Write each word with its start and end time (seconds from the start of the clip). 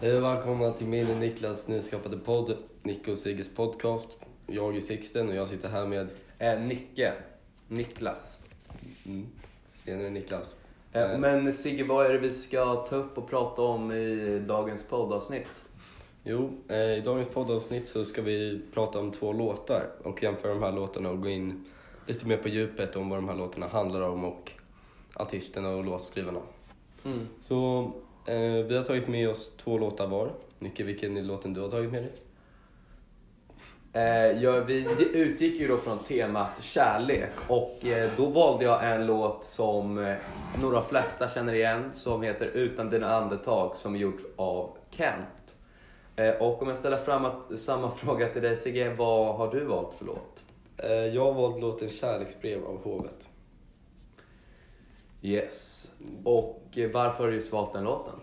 Eh, 0.00 0.20
Välkomna 0.20 0.72
till 0.72 0.86
min 0.86 1.10
och 1.10 1.16
Niklas 1.16 1.68
nyskapade 1.68 2.16
podd, 2.18 2.56
Nico 2.82 3.12
och 3.12 3.18
Sigges 3.18 3.54
podcast. 3.54 4.16
Jag 4.46 4.76
är 4.76 4.80
Sixten 4.80 5.28
och 5.28 5.34
jag 5.34 5.48
sitter 5.48 5.68
här 5.68 5.86
med... 5.86 6.08
Eh, 6.38 6.60
Nicke. 6.60 7.12
Niklas. 7.68 8.38
Mm. 9.06 9.26
Senare 9.74 10.10
Niklas. 10.10 10.54
Eh, 10.92 11.18
men 11.18 11.52
Sigge, 11.52 11.84
vad 11.84 12.06
är 12.06 12.12
det 12.12 12.18
vi 12.18 12.32
ska 12.32 12.74
ta 12.74 12.96
upp 12.96 13.18
och 13.18 13.30
prata 13.30 13.62
om 13.62 13.92
i 13.92 14.38
dagens 14.38 14.82
poddavsnitt? 14.82 15.62
Jo, 16.24 16.50
eh, 16.68 16.76
i 16.76 17.00
dagens 17.00 17.28
poddavsnitt 17.28 17.88
så 17.88 18.04
ska 18.04 18.22
vi 18.22 18.60
prata 18.74 18.98
om 18.98 19.10
två 19.10 19.32
låtar 19.32 19.86
och 20.02 20.22
jämföra 20.22 20.54
de 20.54 20.62
här 20.62 20.72
låtarna 20.72 21.10
och 21.10 21.22
gå 21.22 21.28
in 21.28 21.64
lite 22.06 22.26
mer 22.26 22.36
på 22.36 22.48
djupet 22.48 22.96
om 22.96 23.08
vad 23.08 23.18
de 23.18 23.28
här 23.28 23.36
låtarna 23.36 23.68
handlar 23.68 24.02
om 24.02 24.24
och 24.24 24.52
artisterna 25.14 25.68
och 25.68 25.84
låtskrivarna. 25.84 26.40
Mm. 27.04 27.26
Så 27.40 27.92
eh, 28.26 28.66
vi 28.66 28.76
har 28.76 28.82
tagit 28.82 29.08
med 29.08 29.28
oss 29.28 29.52
två 29.56 29.78
låtar 29.78 30.06
var. 30.06 30.32
Nicke, 30.58 30.84
vilken 30.84 31.16
är 31.16 31.22
låten 31.22 31.54
du 31.54 31.60
har 31.60 31.68
tagit 31.68 31.92
med 31.92 32.02
dig? 32.02 32.12
Eh, 33.92 34.42
ja, 34.42 34.60
vi 34.60 34.86
utgick 35.12 35.60
ju 35.60 35.68
då 35.68 35.76
från 35.76 35.98
temat 35.98 36.62
kärlek 36.62 37.30
och 37.48 37.86
eh, 37.86 38.10
då 38.16 38.26
valde 38.26 38.64
jag 38.64 38.92
en 38.92 39.06
låt 39.06 39.44
som 39.44 39.98
eh, 39.98 40.16
några 40.60 40.82
flesta 40.82 41.28
känner 41.28 41.54
igen 41.54 41.92
som 41.92 42.22
heter 42.22 42.46
Utan 42.46 42.90
dina 42.90 43.14
andetag 43.14 43.76
som 43.82 43.94
är 43.94 43.98
gjort 43.98 44.22
av 44.36 44.76
Kent. 44.90 45.54
Eh, 46.16 46.30
och 46.30 46.62
om 46.62 46.68
jag 46.68 46.78
ställer 46.78 46.96
fram 46.96 47.24
att, 47.24 47.58
samma 47.58 47.90
fråga 47.96 48.28
till 48.28 48.42
dig 48.42 48.56
Sigge, 48.56 48.94
vad 48.94 49.36
har 49.36 49.52
du 49.52 49.64
valt 49.64 49.94
för 49.94 50.04
låt? 50.04 50.42
Eh, 50.76 50.90
jag 50.92 51.24
har 51.24 51.32
valt 51.32 51.60
låten 51.60 51.88
Kärleksbrev 51.88 52.64
av 52.64 52.82
Hovet. 52.82 53.28
Yes. 55.22 55.92
Och 56.24 56.62
eh, 56.76 56.90
varför 56.90 57.24
har 57.24 57.30
du 57.30 57.34
just 57.34 57.52
valt 57.52 57.72
den 57.72 57.84
låten? 57.84 58.14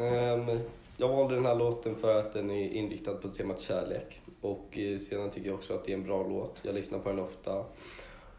Ehm, 0.00 0.60
jag 0.96 1.08
valde 1.08 1.34
den 1.34 1.46
här 1.46 1.54
låten 1.54 1.96
för 1.96 2.18
att 2.18 2.32
den 2.32 2.50
är 2.50 2.68
inriktad 2.70 3.14
på 3.14 3.28
temat 3.28 3.60
kärlek. 3.60 4.20
Och 4.40 4.78
eh, 4.78 4.98
sedan 4.98 5.30
tycker 5.30 5.48
jag 5.48 5.58
också 5.58 5.74
att 5.74 5.84
det 5.84 5.92
är 5.92 5.96
en 5.96 6.04
bra 6.04 6.28
låt. 6.28 6.60
Jag 6.62 6.74
lyssnar 6.74 6.98
på 6.98 7.08
den 7.08 7.18
ofta. 7.18 7.64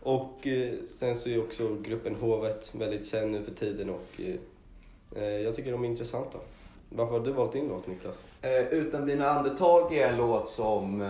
Och 0.01 0.47
eh, 0.47 0.73
sen 0.95 1.15
så 1.15 1.29
är 1.29 1.43
också 1.43 1.75
gruppen 1.75 2.15
Hovet 2.15 2.75
väldigt 2.75 3.07
känd 3.07 3.31
nu 3.31 3.43
för 3.43 3.51
tiden 3.51 3.89
och 3.89 4.21
eh, 5.15 5.23
jag 5.23 5.55
tycker 5.55 5.71
de 5.71 5.83
är 5.83 5.87
intressanta. 5.87 6.37
Varför 6.89 7.19
har 7.19 7.25
du 7.25 7.31
valt 7.31 7.51
din 7.51 7.67
låt 7.67 7.87
Niklas? 7.87 8.23
Utan 8.71 9.05
dina 9.05 9.29
andetag 9.29 9.97
är 9.97 10.07
en 10.07 10.17
låt 10.17 10.47
som 10.47 11.01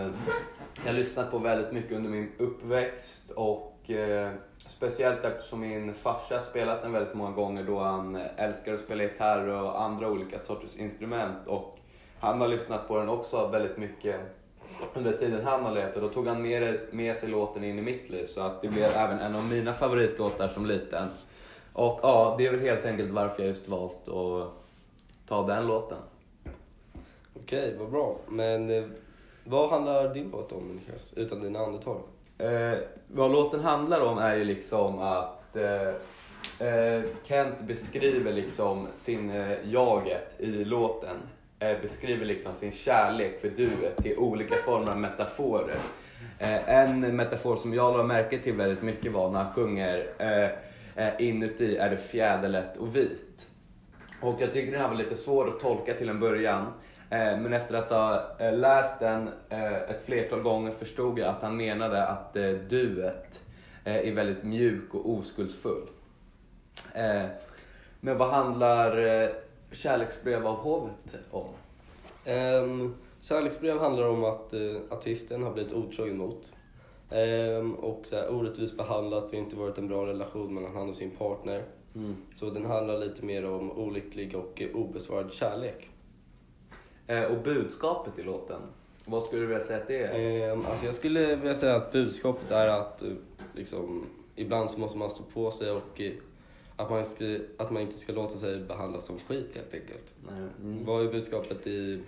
jag 0.76 0.92
har 0.92 0.94
lyssnat 0.94 1.32
på 1.32 1.38
väldigt 1.38 1.72
mycket 1.72 1.92
under 1.92 2.10
min 2.10 2.32
uppväxt 2.38 3.30
och 3.30 3.75
eh, 3.89 4.31
speciellt 4.58 5.23
eftersom 5.23 5.59
min 5.59 5.94
farsa 5.94 6.39
spelat 6.39 6.81
den 6.81 6.91
väldigt 6.91 7.14
många 7.14 7.31
gånger 7.31 7.64
då 7.64 7.80
han 7.80 8.16
eh, 8.16 8.22
älskar 8.38 8.73
att 8.73 8.80
spela 8.80 9.03
gitarr 9.03 9.47
och 9.47 9.81
andra 9.81 10.09
olika 10.09 10.39
sorters 10.39 10.75
instrument 10.75 11.47
och 11.47 11.75
han 12.19 12.42
har 12.42 12.47
lyssnat 12.47 12.88
på 12.88 13.00
den 13.00 13.09
också 13.09 13.47
väldigt 13.47 13.77
mycket 13.77 14.16
under 14.94 15.11
tiden 15.11 15.45
han 15.45 15.64
har 15.64 15.72
levt 15.72 15.95
och 15.95 16.02
då 16.02 16.09
tog 16.09 16.27
han 16.27 16.42
med, 16.42 16.80
med 16.92 17.17
sig 17.17 17.30
låten 17.30 17.64
in 17.64 17.80
i 17.80 17.81
mitt 17.81 18.09
liv 18.09 18.27
så 18.27 18.42
att 18.42 18.61
det 18.61 18.67
blev 18.67 18.92
även 18.92 19.19
en 19.19 19.36
av 19.36 19.45
mina 19.45 19.73
favoritlåtar 19.73 20.47
som 20.47 20.66
liten. 20.66 21.08
Och 21.73 21.99
ja, 22.03 22.36
det 22.38 22.47
är 22.47 22.52
väl 22.52 22.59
helt 22.59 22.86
enkelt 22.86 23.11
varför 23.11 23.44
jag 23.44 23.49
just 23.49 23.67
valt 23.67 24.08
att 24.08 24.52
ta 25.27 25.47
den 25.47 25.67
låten. 25.67 25.97
Okej, 27.33 27.75
vad 27.80 27.92
bra. 27.92 28.17
Men 28.27 28.70
eh, 28.70 28.83
vad 29.44 29.70
handlar 29.70 30.14
din 30.14 30.30
låt 30.31 30.52
om 30.52 30.67
Niklas? 30.67 31.14
Utan 31.14 31.42
dina 31.42 31.59
andetag? 31.59 32.02
Eh, 32.38 32.78
vad 33.08 33.31
låten 33.31 33.59
handlar 33.59 34.02
om 34.02 34.17
är 34.17 34.36
ju 34.36 34.44
liksom 34.44 35.00
att 35.00 35.55
eh, 35.55 35.88
eh, 36.67 37.03
Kent 37.23 37.61
beskriver 37.61 38.33
liksom 38.33 38.88
sin 38.94 39.30
eh, 39.30 39.58
jaget 39.64 40.36
i 40.38 40.45
låten. 40.45 41.17
Eh, 41.59 41.81
beskriver 41.81 42.25
liksom 42.25 42.53
sin 42.53 42.72
kärlek 42.72 43.42
för 43.42 43.50
duet 43.50 43.97
till 43.97 44.17
olika 44.17 44.55
former 44.55 44.92
av 44.92 45.00
metaforer. 45.00 45.77
Eh, 46.39 46.69
en 46.69 47.16
metafor 47.16 47.55
som 47.55 47.73
jag 47.73 47.97
la 47.97 48.03
märke 48.03 48.39
till 48.39 48.53
väldigt 48.53 48.83
mycket 48.83 49.11
var 49.11 49.31
när 49.31 49.43
han 49.43 49.54
sjunger 49.54 50.08
eh, 50.17 51.05
eh 51.05 51.14
Inuti 51.20 51.77
är 51.77 51.89
det 51.89 51.98
fjäderlätt 51.98 52.77
och 52.77 52.95
vit. 52.95 53.48
Och 54.21 54.42
jag 54.42 54.54
tyckte 54.54 54.71
den 54.71 54.81
här 54.81 54.89
var 54.89 54.95
lite 54.95 55.15
svår 55.15 55.48
att 55.48 55.60
tolka 55.60 55.93
till 55.93 56.10
en 56.10 56.20
början. 56.20 56.65
Eh, 57.10 57.39
Men 57.39 57.54
efter 57.54 57.76
att 57.76 57.89
ha 57.89 58.36
eh, 58.39 58.58
läst 58.58 58.99
den 58.99 59.30
eh, 59.49 59.73
ett 59.73 60.05
flertal 60.05 60.42
gånger 60.42 60.71
förstod 60.71 61.20
jag 61.20 61.30
att 61.30 61.42
han 61.42 61.58
menade 61.58 62.08
att 62.08 62.33
duet 62.70 63.42
är 63.83 64.11
väldigt 64.11 64.43
mjuk 64.43 64.93
och 64.93 65.10
oskuldsfull. 65.10 65.88
Men 67.99 68.17
vad 68.17 68.30
handlar 68.30 68.92
Kärleksbrev 69.71 70.48
av 70.48 70.55
hovet 70.55 71.16
om? 71.32 71.48
Um, 72.27 72.95
kärleksbrev 73.22 73.80
handlar 73.80 74.08
om 74.08 74.23
att 74.23 74.54
uh, 74.54 74.82
artisten 74.89 75.43
har 75.43 75.54
blivit 75.54 75.73
otrogen 75.73 76.17
mot. 76.17 76.54
Ehm, 77.10 77.76
och 77.76 78.05
så 78.05 78.16
här, 78.16 78.33
orättvist 78.33 78.77
behandlat 78.77 79.23
och 79.23 79.33
inte 79.33 79.55
varit 79.55 79.77
en 79.77 79.87
bra 79.87 80.05
relation 80.05 80.54
mellan 80.54 80.76
han 80.76 80.89
och 80.89 80.95
sin 80.95 81.11
partner. 81.11 81.64
Så 82.36 82.49
den 82.49 82.66
handlar 82.66 82.98
lite 82.98 83.26
mer 83.26 83.45
om 83.45 83.72
olycklig 83.72 84.36
och 84.36 84.61
obesvarad 84.73 85.33
kärlek. 85.33 85.89
Eh, 87.08 87.23
Och 87.23 87.38
budskapet 87.43 88.20
i 88.20 88.23
låten, 88.23 88.61
vad 89.05 89.23
skulle 89.23 89.42
du 89.42 89.48
vilja 89.48 89.64
säga 89.64 89.80
att 89.80 89.88
det 89.88 90.04
är? 90.04 90.52
Ehm, 90.52 90.66
alltså 90.66 90.86
jag 90.86 90.95
skulle 90.95 91.36
vilja 91.36 91.55
säga 91.55 91.76
att 91.76 91.92
budskapet 91.92 92.52
är 92.52 92.70
att 92.70 93.04
uh, 93.05 93.14
liksom, 93.54 94.05
ibland 94.36 94.71
så 94.71 94.80
måste 94.80 94.98
man 94.98 95.10
stå 95.10 95.23
på 95.33 95.52
sig 95.52 95.71
och 95.71 95.99
uh, 95.99 96.11
att, 96.76 96.89
man 96.89 97.05
ska, 97.05 97.26
att 97.58 97.71
man 97.71 97.82
inte 97.82 97.98
ska 97.98 98.14
låta 98.14 98.38
sig 98.38 98.60
behandlas 98.60 99.05
som 99.05 99.20
skit 99.20 99.52
helt 99.55 99.73
enkelt. 99.73 100.14
Mm. 100.61 100.86
Vad 100.86 101.05
är 101.05 101.11
budskapet 101.11 101.67
i... 101.67 102.02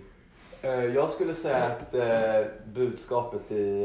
Eh, 0.62 0.84
Jag 0.84 1.08
skulle 1.10 1.34
säga 1.34 1.56
att 1.64 1.94
eh, 1.94 2.46
budskapet 2.74 3.52
i 3.52 3.84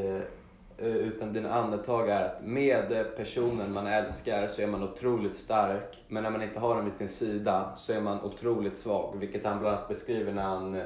eh, 0.78 0.88
Utan 0.88 1.34
dina 1.34 1.54
andetag 1.54 2.10
är 2.10 2.26
att 2.26 2.46
med 2.46 2.92
eh, 2.92 3.04
personen 3.04 3.74
man 3.74 3.88
älskar 3.88 4.48
så 4.48 4.62
är 4.62 4.68
man 4.68 4.84
otroligt 4.84 5.38
stark. 5.38 6.04
Men 6.08 6.24
när 6.24 6.30
man 6.30 6.42
inte 6.42 6.60
har 6.60 6.76
den 6.76 6.86
vid 6.86 6.94
sin 6.94 7.10
sida 7.10 7.74
så 7.78 7.94
är 7.94 8.02
man 8.02 8.22
otroligt 8.22 8.78
svag. 8.78 9.16
Vilket 9.20 9.46
han 9.46 9.60
bland 9.60 9.76
annat 9.76 9.88
beskriver 9.90 10.34
när 10.34 10.44
han 10.44 10.82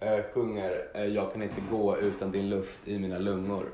eh, 0.00 0.22
sjunger 0.34 0.88
eh, 0.94 1.04
Jag 1.04 1.32
kan 1.32 1.42
inte 1.42 1.60
gå 1.70 1.98
utan 1.98 2.32
din 2.32 2.48
luft 2.50 2.88
i 2.88 2.98
mina 2.98 3.18
lungor. 3.18 3.64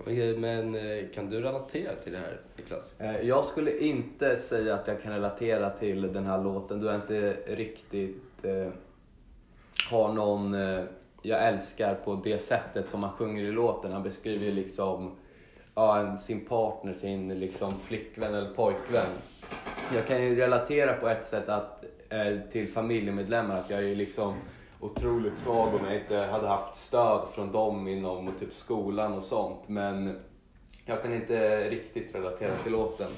Okej, 0.00 0.38
Men 0.38 0.74
uh, 0.74 1.08
kan 1.14 1.30
du 1.30 1.40
relatera 1.40 1.94
till 1.94 2.12
det 2.12 2.18
här 2.18 2.40
Niklas? 2.56 2.84
Eh, 2.98 3.20
Jag 3.20 3.44
skulle 3.44 3.78
inte 3.78 4.36
säga 4.36 4.74
att 4.74 4.88
jag 4.88 5.02
kan 5.02 5.12
relatera 5.12 5.70
till 5.70 6.12
den 6.12 6.26
här 6.26 6.44
låten 6.44 6.80
då 6.80 6.86
jag 6.86 6.94
inte 6.94 7.36
riktigt 7.46 8.44
eh, 8.44 8.68
har 9.90 10.12
någon 10.12 10.54
eh, 10.54 10.84
jag 11.22 11.48
älskar 11.48 11.94
på 11.94 12.20
det 12.24 12.38
sättet 12.38 12.88
som 12.88 13.02
han 13.02 13.12
sjunger 13.12 13.44
i 13.44 13.52
låten. 13.52 13.92
Han 13.92 14.02
beskriver 14.02 14.44
ju 14.46 14.52
liksom 14.52 15.10
ja, 15.74 15.98
en- 15.98 16.18
sin 16.18 16.44
partner, 16.44 16.94
sin 16.94 17.28
liksom 17.40 17.74
flickvän 17.80 18.34
eller 18.34 18.54
pojkvän. 18.54 19.06
Jag 19.94 20.06
kan 20.06 20.22
ju 20.24 20.36
relatera 20.36 20.92
på 20.92 21.08
ett 21.08 21.24
sätt 21.24 21.48
att, 21.48 21.84
eh, 21.84 21.90
Eh, 22.08 22.50
till 22.52 22.68
familjemedlemmar 22.68 23.60
att 23.60 23.70
jag 23.70 23.84
är 23.84 23.94
liksom 23.96 24.34
otroligt 24.80 25.38
svag 25.38 25.74
om 25.74 25.80
jag 25.86 25.96
inte 26.00 26.16
hade 26.16 26.48
haft 26.48 26.74
stöd 26.74 27.28
från 27.34 27.52
dem 27.52 27.88
inom 27.88 28.30
typ 28.40 28.54
skolan 28.54 29.12
och 29.12 29.22
sånt. 29.22 29.68
Men 29.68 30.18
jag 30.84 31.02
kan 31.02 31.14
inte 31.14 31.70
riktigt 31.70 32.14
relatera 32.14 32.56
till 32.56 32.72
låten. 32.72 33.10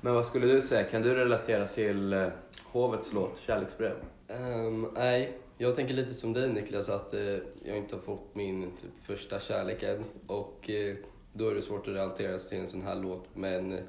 Men 0.00 0.14
vad 0.14 0.26
skulle 0.26 0.46
du 0.46 0.62
säga? 0.62 0.84
Kan 0.84 1.02
du 1.02 1.14
relatera 1.14 1.66
till 1.66 2.12
eh, 2.12 2.26
Hovets 2.72 3.12
låt 3.12 3.38
Kärleksbrev? 3.38 3.96
Um, 4.28 4.88
nej, 4.94 5.38
jag 5.58 5.74
tänker 5.74 5.94
lite 5.94 6.14
som 6.14 6.32
dig 6.32 6.48
Niklas 6.52 6.88
att 6.88 7.14
eh, 7.14 7.36
jag 7.64 7.76
inte 7.76 7.96
har 7.96 8.02
fått 8.02 8.34
min 8.34 8.62
typ, 8.62 8.90
första 9.06 9.40
kärlek 9.40 9.82
än 9.82 10.04
och 10.26 10.70
eh, 10.70 10.96
då 11.32 11.48
är 11.48 11.54
det 11.54 11.62
svårt 11.62 11.88
att 11.88 11.94
relatera 11.94 12.38
sig 12.38 12.48
till 12.48 12.58
en 12.58 12.66
sån 12.66 12.82
här 12.82 12.94
låt 12.94 13.24
men 13.34 13.72
eh, 13.72 13.80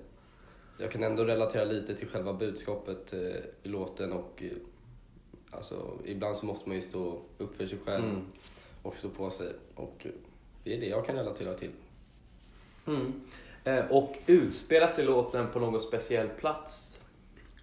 jag 0.79 0.91
kan 0.91 1.03
ändå 1.03 1.23
relatera 1.25 1.63
lite 1.63 1.95
till 1.95 2.07
själva 2.07 2.33
budskapet 2.33 3.13
eh, 3.13 3.19
i 3.63 3.67
låten 3.69 4.13
och 4.13 4.43
eh, 4.43 4.57
alltså 5.51 5.91
ibland 6.05 6.37
så 6.37 6.45
måste 6.45 6.69
man 6.69 6.75
ju 6.75 6.81
stå 6.81 7.19
upp 7.37 7.55
för 7.57 7.67
sig 7.67 7.77
själv 7.85 8.03
Mm. 8.03 8.21
och 8.83 8.95
stå 8.95 9.09
på 9.09 9.29
sig 9.29 9.47
och 9.75 9.95
eh, 9.99 10.11
det 10.63 10.75
är 10.75 10.79
det 10.79 10.87
jag 10.87 11.05
kan 11.05 11.15
relatera 11.15 11.53
till. 11.53 11.71
Mm. 12.87 13.21
Eh, 13.63 13.91
och 13.91 14.17
utspelar 14.25 14.87
sig 14.87 15.05
låten 15.05 15.47
på 15.53 15.59
någon 15.59 15.81
speciell 15.81 16.29
plats? 16.29 16.99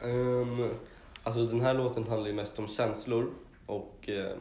Um, 0.03 0.71
alltså 1.23 1.47
den 1.47 1.61
här 1.61 1.75
låten 1.75 2.05
handlar 2.09 2.29
ju 2.29 2.35
mest 2.35 2.59
om 2.59 2.69
känslor 2.69 3.31
och 3.67 4.09
um, 4.09 4.39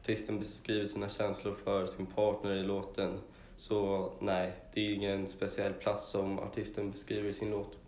artisten 0.00 0.38
beskriver 0.38 0.86
sina 0.86 1.08
känslor 1.08 1.54
för 1.64 1.86
sin 1.86 2.06
partner 2.06 2.56
i 2.56 2.62
låten. 2.62 3.18
Så 3.56 4.10
nej, 4.20 4.52
det 4.74 4.80
är 4.80 4.94
ingen 4.94 5.28
speciell 5.28 5.72
plats 5.72 6.10
som 6.10 6.38
artisten 6.38 6.90
beskriver 6.90 7.28
i 7.28 7.34
sin 7.34 7.50
låt. 7.50 7.78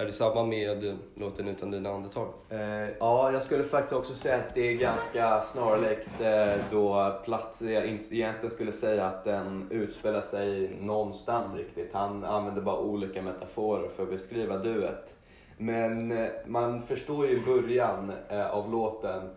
Är 0.00 0.06
det 0.06 0.12
samma 0.12 0.46
med 0.46 0.98
låten 1.14 1.48
Utan 1.48 1.70
dina 1.70 1.90
andetag? 1.90 2.28
Eh, 2.50 2.88
ja, 3.00 3.32
jag 3.32 3.42
skulle 3.42 3.64
faktiskt 3.64 3.94
också 3.94 4.14
säga 4.14 4.36
att 4.36 4.54
det 4.54 4.60
är 4.60 4.74
ganska 4.76 5.40
snarlikt 5.40 6.20
eh, 6.20 6.64
då 6.70 7.14
plats 7.24 7.62
jag 7.62 7.84
egentligen 7.84 8.50
skulle 8.50 8.72
säga 8.72 9.06
att 9.06 9.24
den 9.24 9.66
utspelar 9.70 10.20
sig 10.20 10.76
någonstans 10.80 11.54
riktigt. 11.54 11.90
Han 11.92 12.24
använder 12.24 12.62
bara 12.62 12.78
olika 12.78 13.22
metaforer 13.22 13.88
för 13.88 14.02
att 14.02 14.10
beskriva 14.10 14.56
duet. 14.56 15.14
Men 15.56 16.12
eh, 16.12 16.28
man 16.46 16.82
förstår 16.82 17.26
ju 17.26 17.36
i 17.36 17.40
början 17.40 18.12
eh, 18.28 18.50
av 18.50 18.70
låten 18.70 19.30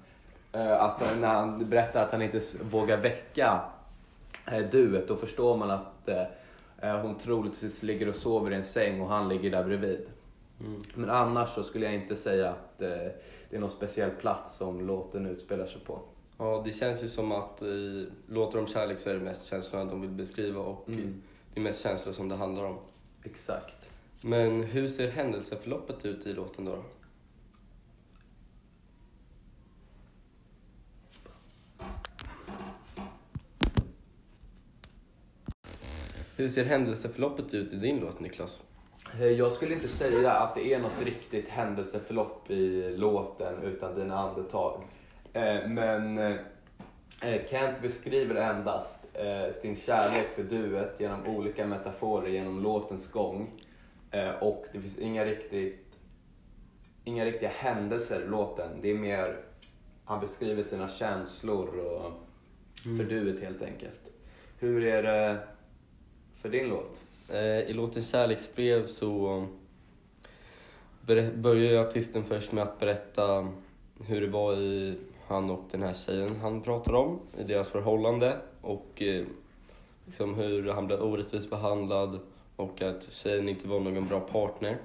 eh, 0.54 0.82
att 0.84 1.02
när 1.20 1.28
han 1.28 1.70
berättar 1.70 2.04
att 2.04 2.12
han 2.12 2.22
inte 2.22 2.42
vågar 2.62 2.98
väcka 2.98 3.62
eh, 4.52 4.60
duet, 4.60 5.08
då 5.08 5.16
förstår 5.16 5.58
man 5.58 5.72
att 5.72 6.08
eh, 6.10 6.26
eh, 6.82 7.00
hon 7.00 7.16
troligtvis 7.16 7.84
ligger 7.84 8.10
och 8.10 8.16
sover 8.16 8.52
i 8.52 8.56
en 8.56 8.64
säng 8.64 9.02
och 9.02 9.10
han 9.10 9.30
ligger 9.30 9.52
där 9.52 9.64
bredvid. 9.64 10.08
Mm. 10.64 10.84
Men 10.96 11.10
annars 11.10 11.50
så 11.50 11.64
skulle 11.64 11.86
jag 11.86 11.94
inte 11.94 12.16
säga 12.16 12.50
att 12.50 12.82
eh, 12.82 12.88
det 13.50 13.56
är 13.56 13.60
någon 13.60 13.70
speciell 13.70 14.12
plats 14.12 14.58
som 14.58 14.88
låten 14.88 15.26
utspelar 15.26 15.66
sig 15.66 15.82
på. 15.82 16.00
Ja, 16.38 16.62
det 16.66 16.74
känns 16.74 17.04
ju 17.04 17.08
som 17.08 17.32
att 17.32 17.62
i 17.62 18.08
låtar 18.28 18.60
om 18.60 18.68
kärlek 18.68 19.00
så 19.00 19.10
är 19.10 19.14
det 19.14 19.20
mest 19.20 19.46
känslorna 19.46 19.86
de 19.86 20.02
vill 20.02 20.10
beskriva 20.10 20.62
och 20.62 20.90
Mm. 20.90 21.22
det 21.54 21.60
är 21.60 21.64
mest 21.64 21.82
känslor 21.84 22.14
som 22.14 22.30
det 22.30 22.36
handlar 22.36 22.64
om. 22.64 22.78
Exakt. 23.24 23.90
Men 24.22 24.64
hur 24.64 24.88
ser 24.88 25.12
händelseförloppet 25.12 26.06
ut 26.06 26.26
i 26.28 26.34
låten 26.34 26.66
då? 26.66 26.84
Hur 36.38 36.50
ser 36.50 36.66
händelseförloppet 36.66 37.54
ut 37.54 37.74
i 37.74 37.76
din 37.76 38.00
låt 38.00 38.20
Niklas? 38.20 38.62
Eh, 39.20 39.26
Jag 39.28 39.52
skulle 39.52 39.74
inte 39.74 39.88
säga 39.88 40.32
att 40.32 40.56
det 40.56 40.74
är 40.74 40.80
något 40.80 41.02
riktigt 41.06 41.50
händelseförlopp 41.50 42.52
i 42.52 42.98
låten 42.98 43.64
utan 43.64 43.96
dina 43.96 44.18
andetag. 44.20 44.82
Eh, 45.34 45.68
Men 45.68 46.18
eh, 46.18 46.36
Kent 47.50 47.82
beskriver 47.82 48.36
endast 48.36 49.00
sin 49.62 49.76
kärlek 49.76 50.26
för 50.28 50.44
duet 50.44 51.00
genom 51.00 51.28
olika 51.28 51.68
metaforer 51.68 52.28
genom 52.30 52.64
låtens 52.64 53.12
gång. 53.12 53.52
Och 54.42 54.66
det 54.74 54.80
finns 54.82 54.98
inga, 55.00 55.26
riktigt, 55.26 55.86
inga 57.04 57.26
riktiga 57.26 57.50
händelser 57.50 58.22
i 58.22 58.28
låten. 58.28 58.70
Det 58.82 58.92
är 58.92 58.96
mer, 58.96 59.38
han 60.06 60.20
beskriver 60.22 60.64
sina 60.64 60.90
känslor 60.90 61.80
och 61.80 62.12
för 62.98 63.04
duet 63.04 63.42
helt 63.44 63.62
enkelt. 63.62 64.00
Hur 64.60 64.84
är 64.84 65.04
det 65.04 65.40
för 66.42 66.50
din 66.50 66.70
låt? 66.70 67.00
Eh, 67.34 67.60
I 67.70 67.74
låten 67.74 68.04
Kärleksbrev 68.04 68.88
så 68.88 69.46
börjar 71.36 71.72
ju 71.72 71.78
artisten 71.78 72.24
först 72.24 72.52
med 72.52 72.64
att 72.64 72.80
berätta 72.80 73.48
hur 74.08 74.22
det 74.22 74.28
var 74.28 74.54
i 74.54 74.98
han 75.28 75.50
och 75.50 75.64
den 75.72 75.84
här 75.84 75.94
tjejen 75.94 76.36
han 76.36 76.62
pratar 76.62 76.94
om, 76.94 77.20
i 77.40 77.44
deras 77.44 77.68
förhållande 77.68 78.38
och 78.62 79.02
eh, 79.02 79.26
liksom 80.06 80.34
hur 80.34 80.70
han 80.70 80.88
blev 80.88 81.02
orättvist 81.02 81.50
behandlad 81.50 82.20
och 82.56 82.82
att 82.82 83.08
tjejen 83.12 83.50
inte 83.50 83.68
var 83.68 83.80
någon 83.80 84.08
bra 84.08 84.20
partner. 84.20 84.78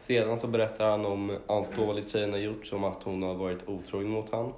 Sedan 0.00 0.38
så 0.38 0.46
berättar 0.46 0.90
han 0.90 1.06
om 1.06 1.38
allt 1.46 1.76
dåligt 1.76 2.12
tjejen 2.12 2.32
har 2.32 2.38
gjort, 2.38 2.66
som 2.66 2.84
att 2.84 3.02
hon 3.02 3.22
har 3.22 3.34
varit 3.34 3.68
otrogen 3.68 4.08
mot 4.08 4.30
han. 4.30 4.52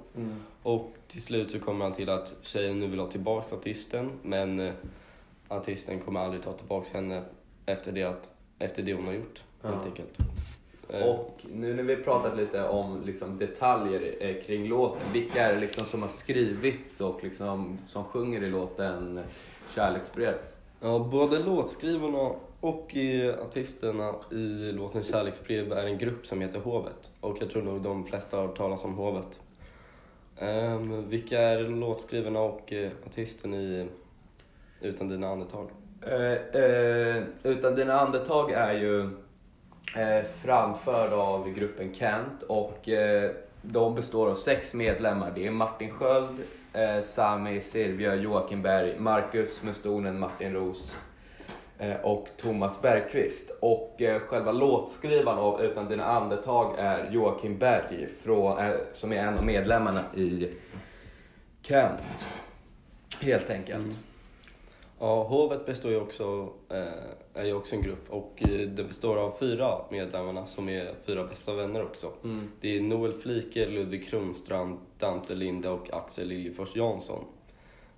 Och 0.63 0.93
till 1.07 1.21
slut 1.21 1.51
så 1.51 1.59
kommer 1.59 1.85
han 1.85 1.93
till 1.93 2.09
att 2.09 2.33
tjejen 2.41 2.79
nu 2.79 2.87
vill 2.87 2.99
ha 2.99 3.11
tillbaks 3.11 3.53
artisten 3.53 4.11
men 4.21 4.59
eh, 4.59 4.73
artisten 5.47 5.99
kommer 5.99 6.19
aldrig 6.19 6.41
ta 6.41 6.53
tillbaks 6.53 6.89
henne 6.89 7.23
efter 7.65 7.91
det, 7.91 8.03
att, 8.03 8.31
efter 8.59 8.83
det 8.83 8.93
hon 8.93 9.05
har 9.05 9.13
gjort 9.13 9.43
helt 9.63 9.75
Ja. 9.75 9.85
enkelt. 9.85 10.17
Eh, 10.89 11.01
Och 11.07 11.41
nu 11.53 11.73
när 11.73 11.83
vi 11.83 11.95
pratat 11.95 12.37
lite 12.37 12.67
om 12.67 13.01
liksom, 13.05 13.37
detaljer 13.37 14.15
eh, 14.19 14.41
kring 14.43 14.67
låten, 14.67 15.01
vilka 15.13 15.41
är 15.49 15.53
det 15.53 15.59
liksom 15.59 15.85
som 15.85 16.01
har 16.01 16.09
skrivit 16.09 17.01
och 17.01 17.23
liksom, 17.23 17.77
som 17.85 18.03
sjunger 18.03 18.43
i 18.43 18.49
låten 18.49 19.19
Kärleksbrev? 19.75 20.33
Ja, 20.81 20.99
både 21.11 21.39
låtskrivarna 21.39 22.31
och 22.59 22.95
artisterna 23.41 24.15
i 24.31 24.71
låten 24.71 25.03
Kärleksbrev 25.03 25.71
är 25.73 25.85
en 25.85 25.97
grupp 25.97 26.25
som 26.27 26.41
heter 26.41 26.59
Hovet. 26.59 27.11
Och 27.19 27.37
jag 27.41 27.49
tror 27.49 27.61
nog 27.63 27.81
de 27.81 28.05
flesta 28.05 28.37
har 28.37 28.47
hört 28.47 28.57
talas 28.57 28.83
om 28.83 28.93
Hovet. 28.93 29.39
Um, 30.41 31.09
vilka 31.09 31.39
är 31.41 31.59
låtskrivarna 31.63 32.39
och 32.41 32.73
eh, 32.73 32.91
artisten 33.05 33.53
i 33.53 33.87
Utan 34.83 35.09
dina 35.09 35.27
andetag? 35.27 35.69
Eh, 36.01 36.61
eh, 36.61 37.23
utan 37.43 37.75
dina 37.75 37.99
andetag 37.99 38.51
är 38.51 38.73
ju 38.73 39.01
eh, 39.95 40.23
framförd 40.43 41.13
av 41.13 41.53
gruppen 41.53 41.93
Kent 41.93 42.43
och 42.47 42.89
eh, 42.89 43.31
de 43.61 43.95
består 43.95 44.29
av 44.29 44.35
sex 44.35 44.73
medlemmar. 44.73 45.31
Det 45.35 45.47
är 45.47 45.51
Martin 45.51 45.91
Sköld, 45.91 46.39
eh, 46.73 47.01
Sami 47.03 47.61
Silvia, 47.61 48.15
Joakim 48.15 48.61
Berg, 48.61 48.99
Marcus 48.99 49.63
Mustonen, 49.63 50.19
Martin 50.19 50.53
Ros 50.53 50.95
eh, 51.77 51.95
och 51.95 52.27
Thomas 52.37 52.81
Bergqvist. 52.81 53.51
Och 53.59 54.01
själva 54.27 54.51
låtskrivaren 54.51 55.39
av 55.39 55.61
Utan 55.61 55.89
dina 55.89 56.05
andetag 56.05 56.73
är 56.77 57.11
Joakim 57.11 57.57
Berg 57.57 58.07
från, 58.23 58.57
som 58.93 59.13
är 59.13 59.17
en 59.17 59.37
av 59.37 59.45
medlemmarna 59.45 60.03
i 60.15 60.49
Kent. 61.61 62.25
Helt 63.19 63.49
enkelt. 63.49 63.99
Ja, 65.03 65.23
Hovet 65.23 65.65
består 65.65 65.91
ju 65.91 65.99
också, 65.99 66.53
eh, 66.69 67.41
är 67.41 67.45
ju 67.45 67.53
också 67.53 67.75
en 67.75 67.81
grupp 67.81 68.09
och 68.09 68.43
eh, 68.43 68.69
det 68.69 68.83
består 68.83 69.17
av 69.17 69.33
fyra 69.39 69.77
medlemmarna 69.91 70.47
som 70.47 70.69
är 70.69 70.93
fyra 71.05 71.23
bästa 71.23 71.53
vänner 71.53 71.83
också. 71.83 72.11
Mm. 72.23 72.51
Det 72.61 72.77
är 72.77 72.81
Noel 72.81 73.13
Flike, 73.13 73.65
Ludvig 73.65 74.07
Kronstrand, 74.07 74.77
Dante 74.97 75.35
Linde 75.35 75.69
och 75.69 75.93
Axel 75.93 76.27
Liljefors 76.27 76.75
Jansson. 76.75 77.25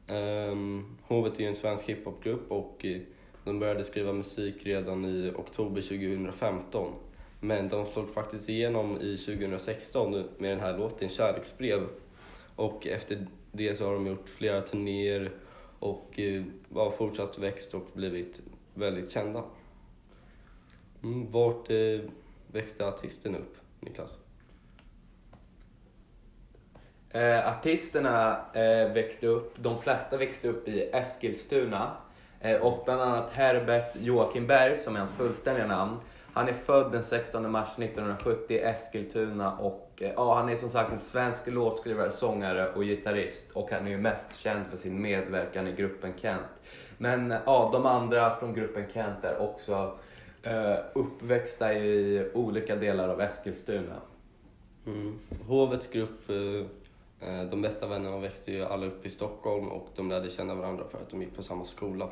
Um, 0.08 0.98
Hovet 1.04 1.40
är 1.40 1.42
ju 1.42 1.48
en 1.48 1.56
svensk 1.56 1.86
hiphopgrupp 1.86 2.52
och 2.52 2.86
eh, 2.86 3.02
de 3.44 3.60
började 3.60 3.84
skriva 3.84 4.14
musik 4.14 4.66
redan 4.66 5.06
i 5.06 5.32
oktober 5.36 5.82
2015. 5.82 6.92
Men 7.40 7.70
de 7.70 7.86
slog 7.86 8.14
faktiskt 8.14 8.50
igenom 8.50 9.02
i 9.02 9.18
2016 9.18 10.12
med 10.38 10.52
den 10.52 10.60
här 10.60 10.78
låten 10.78 11.10
Kärleksbrev. 11.10 11.82
Och 12.56 12.88
efter 12.88 13.28
det 13.52 13.76
så 13.76 13.86
har 13.86 13.94
de 13.94 14.08
gjort 14.08 14.30
flera 14.30 14.62
turnéer 14.62 15.32
och 15.86 16.20
eh, 16.20 16.44
har 16.74 16.92
fortsatt 16.92 17.38
växt 17.38 17.74
och 17.74 17.88
blivit 17.94 18.42
väldigt 18.74 19.12
kända. 19.12 19.44
Mm, 21.04 21.32
vart 21.32 21.70
eh, 21.70 22.00
växte 22.48 22.88
artisten 22.88 23.36
upp, 23.36 23.58
Niklas? 23.80 24.18
Eh, 27.10 27.48
artisterna 27.48 28.46
eh, 28.54 28.94
växte 28.94 29.28
upp, 29.28 29.56
de 29.64 29.82
flesta 29.82 30.18
växte 30.18 30.48
upp 30.48 30.68
i 30.68 30.90
Eskilstuna. 30.94 31.92
Eh, 32.40 32.62
och 32.62 32.86
bland 32.86 33.02
annat 33.02 33.34
Herbert 33.34 33.96
Joakim 34.00 34.48
Berg, 34.48 34.78
som 34.78 34.96
är 34.96 35.00
hans 35.00 35.14
fullständiga 35.14 35.68
namn. 35.68 35.98
Han 36.34 36.48
är 36.48 36.54
född 36.54 36.92
den 36.92 37.04
16 37.04 37.52
mars 37.52 37.70
1970 37.78 38.56
i 38.56 38.60
Eskilstuna 38.60 39.58
och 39.58 39.85
och 39.96 40.02
eh, 40.02 40.14
ja, 40.16 40.36
han 40.36 40.50
är 40.50 40.56
som 40.56 40.70
sagt 40.70 40.92
en 40.92 41.00
svensk 41.00 41.48
låtskrivare, 41.48 42.12
sångare 42.12 42.74
och 42.74 42.84
gitarrist. 42.84 43.52
Och 43.54 43.72
han 43.72 43.88
är 43.88 43.92
ju 43.92 43.98
mest 43.98 44.36
känd 44.36 44.66
för 44.68 44.78
sin 44.78 45.02
medverkan 45.02 45.68
i 45.68 45.72
gruppen 45.72 46.14
Kent. 46.18 46.42
Men 46.98 47.32
eh, 47.32 47.40
ja, 47.46 47.70
de 47.74 47.86
andra 47.86 48.36
från 48.36 48.54
gruppen 48.54 48.86
Kent 48.94 49.24
är 49.24 49.42
också 49.42 49.98
eh, 50.44 50.76
uppväxta 50.94 51.74
i 51.74 52.26
olika 52.34 52.76
delar 52.76 53.10
av 53.10 53.22
Eskilstuna. 53.22 54.02
Mm. 54.86 55.20
Hovets 55.48 55.88
grupp, 55.88 56.30
eh, 56.30 57.30
eh, 57.30 57.44
de 57.44 57.62
bästa 57.62 57.88
vännerna 57.88 58.18
växte 58.18 58.52
ju 58.52 58.66
alla 58.66 58.86
upp 58.86 59.06
i 59.06 59.10
Stockholm 59.10 59.68
och 59.68 59.88
de 59.96 60.10
lärde 60.10 60.30
känna 60.30 60.56
varandra 60.56 60.84
för 60.92 60.98
att 60.98 61.10
de 61.10 61.22
gick 61.22 61.36
på 61.36 61.44
samma 61.44 61.66
skola. 61.66 62.10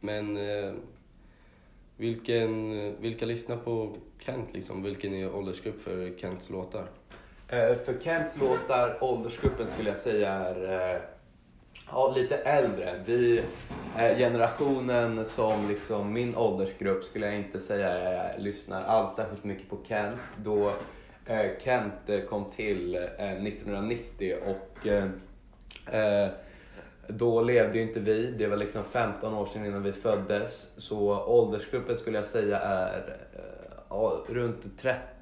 Men 0.00 0.36
eh, 0.36 0.72
vilken, 1.96 2.94
vilka 3.02 3.26
lyssnar 3.26 3.56
på 3.56 3.96
Kent 4.18 4.48
liksom? 4.52 4.82
Vilken 4.82 5.14
är 5.14 5.34
åldersgrupp 5.34 5.82
för 5.82 6.18
Kents 6.18 6.50
låtar? 6.50 6.86
Eh, 7.48 7.74
För 7.84 8.00
Kents 8.00 8.40
låtar, 8.40 8.96
åldersgruppen 9.00 9.66
skulle 9.68 9.88
jag 9.88 9.98
säga 9.98 10.30
är 10.32 10.92
eh, 10.94 11.00
ja, 11.90 12.12
lite 12.16 12.36
äldre. 12.36 13.02
Vi, 13.06 13.38
eh, 13.98 14.16
generationen 14.18 15.24
som 15.26 15.68
liksom 15.68 16.12
min 16.12 16.36
åldersgrupp 16.36 17.04
skulle 17.04 17.26
jag 17.26 17.34
inte 17.36 17.60
säga 17.60 18.12
eh, 18.32 18.38
lyssnar 18.40 18.82
alls 18.84 19.14
särskilt 19.16 19.44
mycket 19.44 19.70
på 19.70 19.78
Kent. 19.88 20.20
Då 20.36 20.72
eh, 21.26 21.50
Kent 21.64 22.08
eh, 22.08 22.20
kom 22.20 22.44
till 22.56 22.94
eh, 22.94 23.32
1990 23.32 24.34
och 24.46 24.86
eh, 24.86 25.04
eh, 25.92 26.28
då 27.08 27.42
levde 27.42 27.78
ju 27.78 27.84
inte 27.84 28.00
vi. 28.00 28.26
Det 28.38 28.46
var 28.46 28.56
liksom 28.56 28.84
15 28.84 29.34
år 29.34 29.46
sedan 29.46 29.66
innan 29.66 29.82
vi 29.82 29.92
föddes. 29.92 30.68
Så 30.76 31.24
åldersgruppen 31.24 31.98
skulle 31.98 32.18
jag 32.18 32.26
säga 32.26 32.58
är 32.58 33.16
eh, 33.90 34.32
runt 34.32 34.66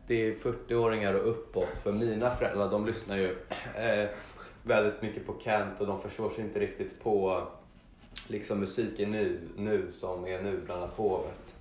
30-40-åringar 0.09 1.15
och 1.15 1.31
uppåt. 1.31 1.69
För 1.83 1.93
mina 1.93 2.31
föräldrar 2.31 2.71
de 2.71 2.87
lyssnar 2.87 3.17
ju 3.17 3.37
eh, 3.77 4.09
väldigt 4.63 5.03
mycket 5.03 5.27
på 5.27 5.35
Kent 5.45 5.81
och 5.81 5.87
de 5.87 6.01
förstår 6.01 6.31
sig 6.31 6.45
inte 6.45 6.61
riktigt 6.61 7.03
på 7.03 7.43
liksom 8.27 8.61
musiken 8.61 9.11
nu, 9.11 9.39
nu 9.57 9.91
som 9.91 10.27
är 10.27 10.43
nu, 10.43 10.61
bland 10.67 10.83
annat 10.83 10.97
Hovet. 10.97 11.55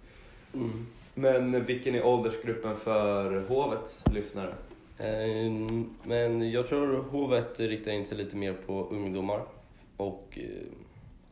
Men 1.13 1.65
vilken 1.65 1.95
är 1.95 2.05
åldersgruppen 2.05 2.75
för 2.75 3.41
Hovets 3.47 4.03
lyssnare? 4.13 4.53
Eh, 4.97 5.51
Men 6.03 6.51
jag 6.51 6.67
tror 6.67 6.97
Hovet 6.97 7.59
riktar 7.59 7.91
in 7.91 8.05
sig 8.05 8.17
lite 8.17 8.35
mer 8.35 8.53
på 8.65 8.87
ungdomar 8.91 9.41
och 10.01 10.39
eh, 10.41 10.71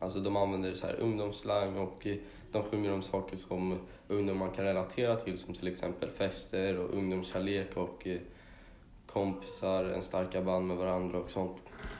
Alltså 0.01 0.19
de 0.19 0.37
använder 0.37 0.73
så 0.73 0.87
här 0.87 0.95
ungdomsslang 0.99 1.77
och 1.77 2.07
eh, 2.07 2.17
de 2.51 2.63
sjunger 2.63 2.93
om 2.93 3.01
saker 3.01 3.37
som 3.37 3.79
ungdomar 4.07 4.51
kan 4.55 4.65
relatera 4.65 5.15
till 5.15 5.37
som 5.37 5.53
till 5.53 5.67
exempel 5.67 6.09
fester 6.09 6.77
och 6.77 6.93
ungdomskärlek 6.93 7.77
och 7.77 8.07
eh, 8.07 8.19
kompisar, 9.05 9.83
en 9.83 10.01
starka 10.01 10.41
band 10.41 10.67
med 10.67 10.77
varandra 10.77 11.19
och 11.19 11.29
sånt. 11.31 11.57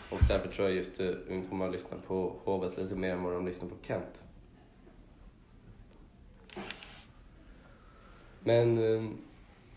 Och 0.10 0.20
därför 0.28 0.48
tror 0.48 0.68
jag 0.68 0.78
just 0.78 1.00
ungdomar 1.00 1.70
lyssnar 1.70 1.98
på 1.98 2.34
Hovet 2.44 2.78
lite 2.78 2.96
mer 2.96 3.12
än 3.12 3.24
vad 3.24 3.34
de 3.34 3.46
lyssnar 3.46 3.70
på 3.70 3.76
Kent. 3.82 4.22
Men 8.40 8.78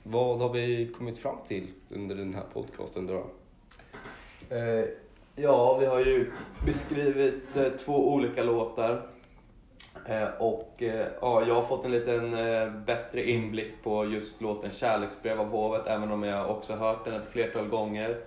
vad 0.02 0.38
har 0.38 0.52
vi 0.52 0.92
kommit 0.98 1.18
fram 1.18 1.36
till 1.46 1.68
under 1.90 2.14
den 2.14 2.34
här 2.34 2.44
podcasten 2.52 3.06
då? 3.06 3.26
Eh, 4.56 4.84
ja, 5.36 5.78
vi 5.78 5.86
har 5.86 6.00
ju 6.00 6.32
beskrivit 6.66 7.56
eh, 7.56 7.68
två 7.68 8.12
olika 8.12 8.42
låtar. 8.42 9.02
Eh, 10.06 10.28
och 10.38 10.82
eh, 10.82 11.06
ja, 11.20 11.46
jag 11.46 11.54
har 11.54 11.62
fått 11.62 11.84
en 11.84 11.90
liten 11.90 12.34
eh, 12.34 12.70
bättre 12.70 13.30
inblick 13.30 13.82
på 13.82 14.06
just 14.06 14.40
låten 14.40 14.70
Kärleksbrev 14.70 15.40
av 15.40 15.48
hovet, 15.48 15.86
även 15.86 16.12
om 16.12 16.22
jag 16.22 16.50
också 16.50 16.74
hört 16.74 17.04
den 17.04 17.14
ett 17.14 17.30
flertal 17.30 17.68
gånger. 17.68 18.20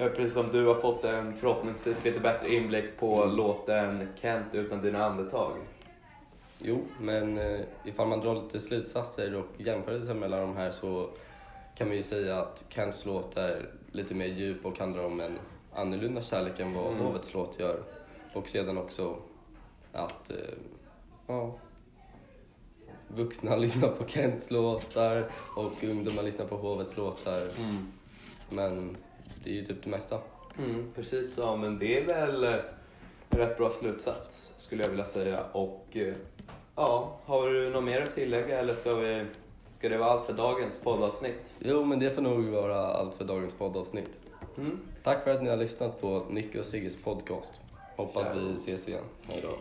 Eh, 0.00 0.08
precis 0.08 0.32
som 0.32 0.52
du 0.52 0.66
har 0.66 0.74
fått 0.74 1.04
en 1.04 1.36
förhoppningsvis 1.36 2.04
lite 2.04 2.20
bättre 2.20 2.54
inblick 2.54 2.98
på 2.98 3.24
låten 3.24 4.08
Kent 4.16 4.46
utan 4.52 4.82
dina 4.82 5.04
andetag. 5.04 5.52
Jo, 6.58 6.78
men 7.00 7.38
eh, 7.38 7.60
ifall 7.84 8.08
man 8.08 8.20
drar 8.20 8.34
lite 8.34 8.60
slutsatser 8.60 9.36
och 9.36 9.46
jämförelser 9.58 10.14
mellan 10.14 10.40
de 10.40 10.56
här 10.56 10.70
så 10.70 11.10
kan 11.74 11.88
man 11.88 11.96
ju 11.96 12.02
säga 12.02 12.38
att 12.38 12.64
Kents 12.68 13.06
låt 13.06 13.36
är 13.36 13.68
lite 13.92 14.14
mer 14.14 14.26
djup 14.26 14.66
och 14.66 14.78
handlar 14.78 15.04
om 15.04 15.20
en 15.20 15.38
annorlunda 15.80 16.22
kärlek 16.22 16.60
än 16.60 16.74
vad 16.74 16.86
Mm. 16.92 17.04
Hovets 17.04 17.34
låt 17.34 17.58
gör. 17.58 17.82
Och 18.34 18.48
sedan 18.48 18.78
också 18.78 19.16
att, 19.92 20.30
eh, 20.30 20.36
ja, 21.26 21.54
vuxna 23.08 23.56
lyssnar 23.64 23.88
på 23.88 24.06
Kents 24.06 24.50
låtar 24.50 25.30
och 25.56 25.84
ungdomar 25.84 26.22
lyssnar 26.22 26.46
på 26.46 26.56
Hovets 26.56 26.96
låtar. 26.96 27.48
Mm. 27.58 27.86
Men 28.50 28.96
det 29.44 29.50
är 29.50 29.54
ju 29.54 29.64
typ 29.66 29.84
det 29.84 29.90
mesta. 29.90 30.18
Mm, 30.58 30.92
precis 30.94 31.34
så, 31.34 31.56
men 31.56 31.78
det 31.78 31.98
är 31.98 32.06
väl 32.06 32.44
eh, 32.44 32.54
en 33.30 33.38
rätt 33.38 33.58
bra 33.58 33.70
slutsats 33.70 34.54
skulle 34.56 34.82
jag 34.82 34.90
vilja 34.90 35.04
säga. 35.04 35.44
Och 35.52 35.86
eh, 35.92 36.14
ja, 36.76 37.16
har 37.24 37.48
du 37.48 37.70
något 37.70 37.84
mer 37.84 38.02
att 38.02 38.14
tillägga 38.14 38.58
eller 38.58 38.74
ska, 38.74 38.94
vi, 38.96 39.24
ska 39.78 39.88
det 39.88 39.98
vara 39.98 40.10
allt 40.10 40.26
för 40.26 40.32
dagens 40.32 40.78
poddavsnitt? 40.78 41.54
Jo, 41.58 41.84
men 41.84 41.98
det 41.98 42.10
får 42.10 42.22
nog 42.22 42.44
vara 42.44 42.86
allt 42.86 43.14
för 43.14 43.24
dagens 43.24 43.54
poddavsnitt. 43.54 44.18
Mm. 44.60 44.80
Tack 45.02 45.24
för 45.24 45.30
att 45.30 45.42
ni 45.42 45.48
har 45.48 45.56
lyssnat 45.56 46.00
på 46.00 46.26
Nicke 46.30 46.58
och 46.58 46.66
Sigges 46.66 46.96
podcast. 46.96 47.52
Hoppas 47.96 48.28
vi 48.36 48.52
ses 48.52 48.88
igen. 48.88 49.04
Hej 49.26 49.42
då. 49.42 49.58